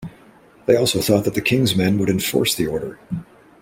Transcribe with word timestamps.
They 0.65 0.75
also 0.75 0.99
thought 0.99 1.25
that 1.25 1.35
the 1.35 1.43
King's 1.43 1.75
men 1.75 1.99
would 1.99 2.09
enforce 2.09 2.55
the 2.55 2.65
order. 2.65 2.97